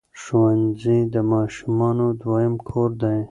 [0.21, 3.17] ښوونځي د ماشومانو دویم کور دی.